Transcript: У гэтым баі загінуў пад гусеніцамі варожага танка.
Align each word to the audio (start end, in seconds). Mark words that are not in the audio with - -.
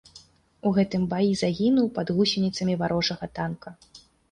У 0.69 0.71
гэтым 0.77 1.03
баі 1.11 1.33
загінуў 1.43 1.91
пад 1.99 2.07
гусеніцамі 2.17 2.79
варожага 2.83 3.33
танка. 3.39 3.79